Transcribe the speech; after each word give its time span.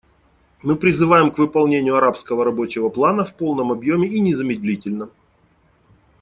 Мы 0.63 0.77
призываем 0.77 1.29
к 1.29 1.37
выполнению 1.37 1.95
арабского 1.95 2.43
рабочего 2.43 2.89
плана 2.89 3.23
в 3.23 3.35
полном 3.35 3.71
объеме 3.71 4.07
и 4.09 4.19
незамедлительно. 4.19 5.09